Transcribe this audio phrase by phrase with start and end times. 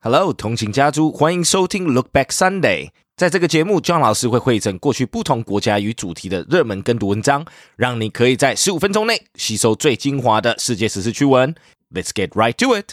[0.00, 2.90] Hello，通勤家族，欢迎收听 Look Back Sunday。
[3.16, 11.52] 在这个节目，John 老师会汇整过去不同国家与主题的热门跟读文章，让你可以在十五分钟内吸收最精华的世界时事趣闻。
[11.92, 12.92] Let's get right to it。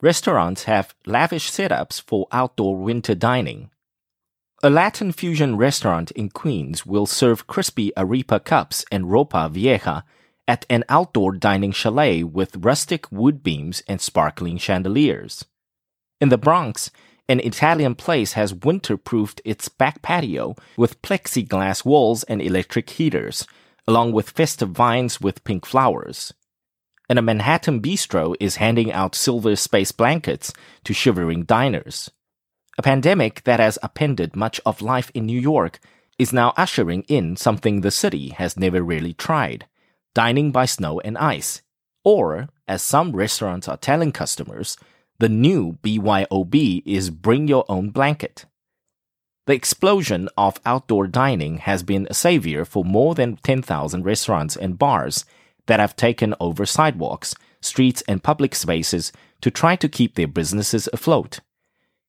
[0.00, 3.71] Restaurants have lavish setups for outdoor winter dining.
[4.64, 10.04] A Latin fusion restaurant in Queens will serve crispy arepa cups and ropa vieja
[10.46, 15.44] at an outdoor dining chalet with rustic wood beams and sparkling chandeliers.
[16.20, 16.90] In the Bronx,
[17.28, 23.46] an Italian place has winter-proofed its back patio with plexiglass walls and electric heaters,
[23.88, 26.32] along with festive vines with pink flowers
[27.12, 30.50] and a Manhattan bistro is handing out silver space blankets
[30.82, 32.10] to shivering diners.
[32.78, 35.78] A pandemic that has upended much of life in New York
[36.18, 39.66] is now ushering in something the city has never really tried
[40.14, 41.62] dining by snow and ice.
[42.04, 44.76] Or, as some restaurants are telling customers,
[45.18, 48.44] the new BYOB is bring your own blanket.
[49.46, 54.78] The explosion of outdoor dining has been a savior for more than 10,000 restaurants and
[54.78, 55.24] bars
[55.66, 60.88] that have taken over sidewalks, streets, and public spaces to try to keep their businesses
[60.92, 61.40] afloat.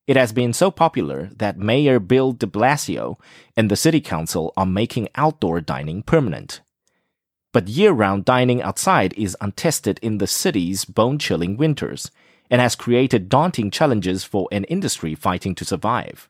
[0.06, 3.16] It has been so popular that Mayor Bill de Blasio
[3.56, 6.62] and the City Council are making outdoor dining permanent.
[7.54, 12.12] But year round dining outside is untested in the city's bone chilling winters
[12.50, 16.30] and has created daunting challenges for an industry fighting to survive.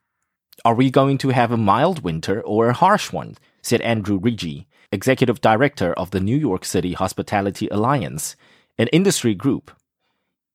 [0.63, 3.37] Are we going to have a mild winter or a harsh one?
[3.63, 8.35] said Andrew Rigie, executive director of the New York City Hospitality Alliance,
[8.77, 9.71] an industry group.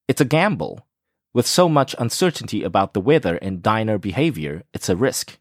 [0.06, 0.86] It's a gamble.
[1.34, 5.38] With so much uncertainty about the weather and diner behavior, it's a risk.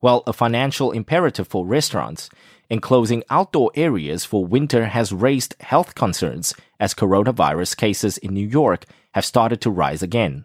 [0.00, 2.28] While a financial imperative for restaurants,
[2.68, 8.84] enclosing outdoor areas for winter has raised health concerns as coronavirus cases in New York
[9.14, 10.44] have started to rise again.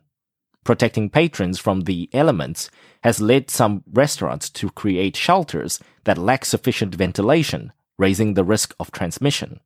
[0.64, 2.70] Protecting patrons from the elements
[3.04, 8.92] has led some restaurants to create shelters that lack sufficient ventilation, raising the risk of
[8.92, 9.60] transmission.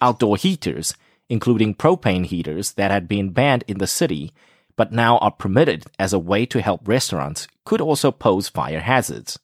[0.00, 0.94] Outdoor heaters,
[1.28, 4.32] including propane heaters that had been banned in the city
[4.76, 9.38] but now are permitted as a way to help restaurants, could also pose fire hazards.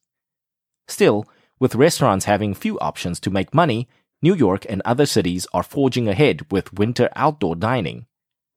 [0.87, 1.27] Still,
[1.59, 3.89] with restaurants having few options to make money,
[4.23, 8.07] New York and other cities are forging ahead with winter outdoor dining.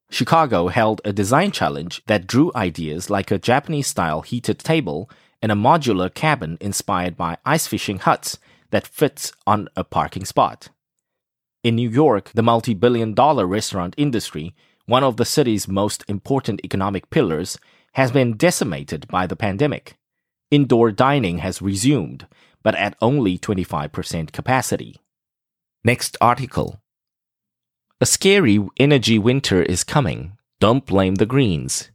[0.09, 5.09] Chicago held a design challenge that drew ideas like a Japanese style heated table
[5.41, 8.37] and a modular cabin inspired by ice fishing huts
[8.71, 10.69] that fits on a parking spot.
[11.63, 14.55] In New York, the multi billion dollar restaurant industry,
[14.87, 17.59] one of the city's most important economic pillars,
[17.93, 19.95] has been decimated by the pandemic.
[20.49, 22.25] Indoor dining has resumed,
[22.63, 24.95] but at only 25% capacity.
[25.83, 26.81] Next article.
[27.99, 30.37] A scary energy winter is coming.
[30.59, 31.91] Don't blame the Greens.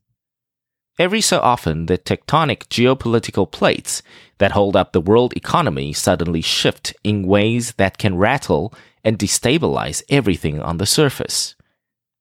[0.99, 4.03] Every so often, the tectonic geopolitical plates
[4.39, 8.73] that hold up the world economy suddenly shift in ways that can rattle
[9.07, 11.55] and destabilize everything on the surface.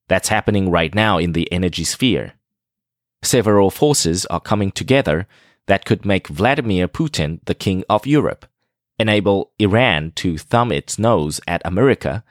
[0.07, 2.33] That's happening right now in the energy sphere.
[3.23, 5.27] Several forces are coming together
[5.65, 8.45] that could make Vladimir Putin the king of Europe,
[8.99, 12.23] enable Iran to thumb its nose at America,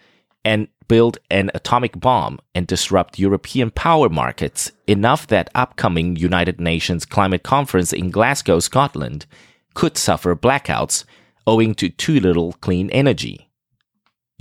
[0.44, 7.04] and build an atomic bomb and disrupt European power markets enough that upcoming United Nations
[7.04, 9.26] climate conference in Glasgow, Scotland
[9.74, 11.04] could suffer blackouts
[11.44, 13.50] owing to too little clean energy.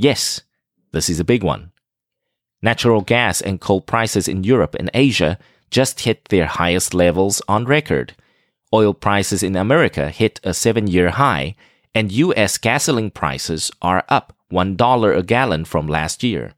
[0.03, 0.41] Yes,
[0.91, 1.71] this is a big one.
[2.61, 5.39] Natural gas and coal prices in Europe and Asia
[5.71, 8.13] just hit their highest levels on record.
[8.73, 11.55] Oil prices in America hit a seven year high,
[11.95, 16.51] and US gasoline prices are up $1 a gallon from last year.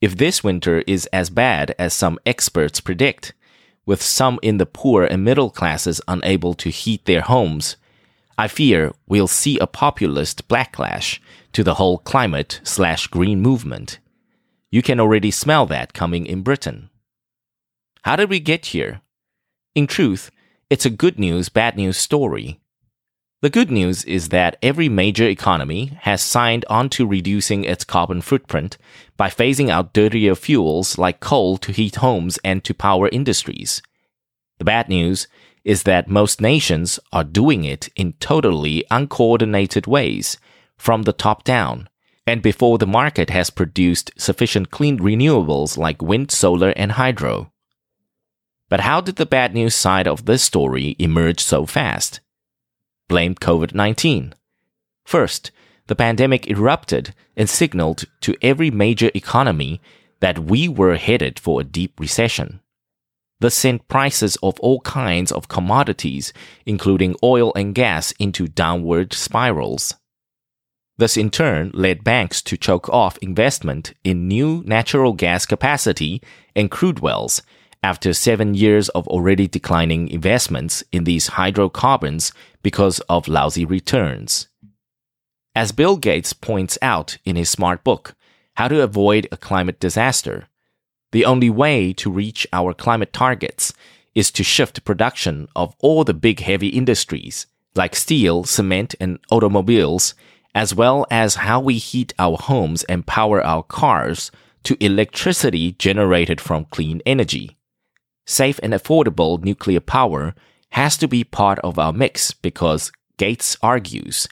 [0.00, 3.32] If this winter is as bad as some experts predict,
[3.84, 7.74] with some in the poor and middle classes unable to heat their homes,
[8.38, 11.20] I fear we'll see a populist backlash
[11.52, 13.98] to the whole climate slash green movement.
[14.70, 16.90] You can already smell that coming in Britain.
[18.02, 19.00] How did we get here?
[19.74, 20.30] In truth,
[20.68, 22.60] it's a good news, bad news story.
[23.40, 28.20] The good news is that every major economy has signed on to reducing its carbon
[28.20, 28.76] footprint
[29.16, 33.82] by phasing out dirtier fuels like coal to heat homes and to power industries.
[34.58, 35.28] The bad news
[35.64, 40.38] is that most nations are doing it in totally uncoordinated ways,
[40.76, 41.88] from the top down,
[42.26, 47.50] and before the market has produced sufficient clean renewables like wind, solar, and hydro.
[48.68, 52.20] But how did the bad news side of this story emerge so fast?
[53.08, 54.34] blamed COVID 19.
[55.04, 55.50] First,
[55.86, 59.80] the pandemic erupted and signaled to every major economy
[60.20, 62.60] that we were headed for a deep recession.
[63.40, 66.32] This sent prices of all kinds of commodities,
[66.64, 69.94] including oil and gas, into downward spirals.
[70.98, 76.22] This in turn led banks to choke off investment in new natural gas capacity
[76.54, 77.42] and crude wells
[77.82, 82.32] after seven years of already declining investments in these hydrocarbons
[82.62, 84.48] because of lousy returns.
[85.54, 88.14] As Bill Gates points out in his smart book,
[88.56, 90.48] How to Avoid a Climate Disaster,
[91.12, 93.72] the only way to reach our climate targets
[94.14, 100.14] is to shift production of all the big heavy industries, like steel, cement, and automobiles,
[100.54, 104.30] as well as how we heat our homes and power our cars,
[104.64, 107.56] to electricity generated from clean energy.
[108.26, 110.34] Safe and affordable nuclear power
[110.70, 114.26] has to be part of our mix because, Gates argues,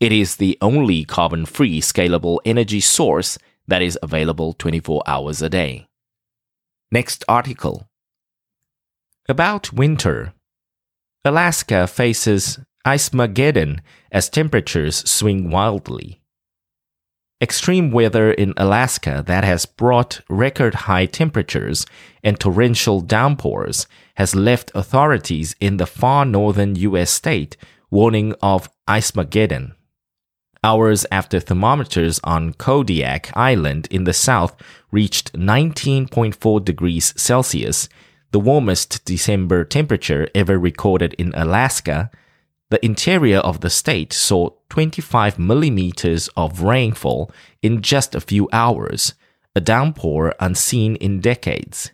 [0.00, 3.38] it is the only carbon free scalable energy source
[3.68, 5.86] that is available 24 hours a day.
[6.92, 7.86] Next article.
[9.28, 10.32] About winter.
[11.24, 13.78] Alaska faces Ice Mageddon
[14.10, 16.20] as temperatures swing wildly.
[17.40, 21.86] Extreme weather in Alaska that has brought record high temperatures
[22.24, 27.12] and torrential downpours has left authorities in the far northern U.S.
[27.12, 27.56] state
[27.92, 29.76] warning of Ice Mageddon.
[30.62, 34.54] Hours after thermometers on Kodiak Island in the south
[34.90, 37.88] reached 19.4 degrees Celsius,
[38.32, 42.10] the warmest December temperature ever recorded in Alaska,
[42.68, 47.30] the interior of the state saw 25 millimeters of rainfall
[47.62, 49.14] in just a few hours,
[49.56, 51.90] a downpour unseen in decades.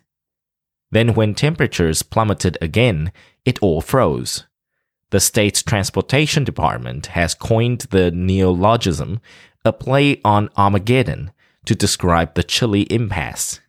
[0.91, 3.13] Then, when temperatures plummeted again,
[3.45, 4.45] it all froze.
[5.09, 9.21] The state's transportation department has coined the neologism,
[9.63, 11.31] a play on Armageddon,
[11.65, 13.61] to describe the chilly impasse.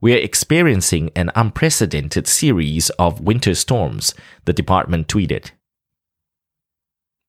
[0.00, 5.52] We are experiencing an unprecedented series of winter storms, the department tweeted.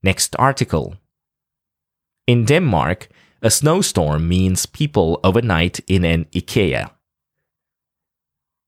[0.03, 0.97] Next article.
[2.27, 3.07] In Denmark,
[3.41, 6.91] a snowstorm means people overnight in an IKEA.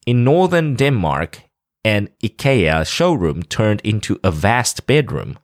[0.05, 1.43] In northern Denmark,
[1.83, 5.39] an IKEA showroom turned into a vast bedroom.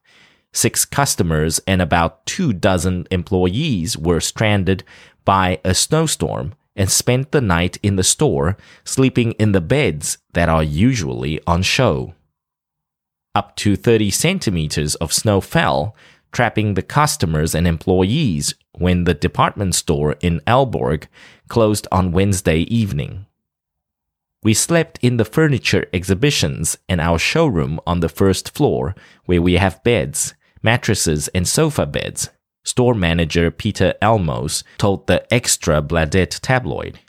[0.54, 4.84] Six customers and about two dozen employees were stranded
[5.24, 10.50] by a snowstorm and spent the night in the store, sleeping in the beds that
[10.50, 12.14] are usually on show.
[13.34, 15.96] Up to 30 centimeters of snow fell,
[16.32, 21.08] trapping the customers and employees when the department store in Aalborg
[21.48, 23.26] closed on Wednesday evening.
[24.46, 28.94] We slept in the furniture exhibitions and our showroom on the first floor,
[29.26, 32.30] where we have beds, mattresses, and sofa beds,
[32.64, 37.00] store manager Peter Elmose told the Ekstra Bladet tabloid.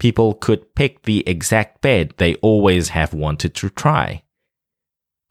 [0.00, 4.24] People could pick the exact bed they always have wanted to try.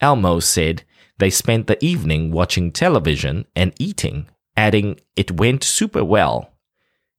[0.01, 0.83] Elmose said
[1.17, 6.53] they spent the evening watching television and eating, adding, It went super well.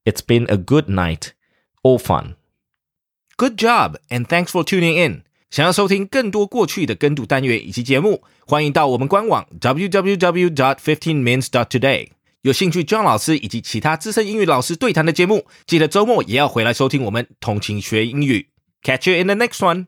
[0.07, 1.35] It's been a good night,
[1.83, 2.36] all fun.
[3.38, 5.24] Good job and thanks for tuning in.
[5.50, 12.10] 想要收听更多过去的跟读单元以及节目，欢迎到我们官网 www.dot.fifteenminutes.dot.today。
[12.44, 18.48] 有兴趣 John 老师以及其他资深英语老师对谈的节目，记得周末也要回来收听我们通勤学英语。
[18.82, 19.88] Catch you in the next one.